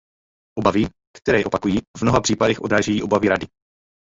Obavy, 0.59 0.81
které, 1.17 1.45
opakuji, 1.45 1.77
v 1.97 2.01
mnoha 2.01 2.21
případech 2.21 2.61
odrážejí 2.61 3.03
obavy 3.03 3.27
Rady. 3.29 3.47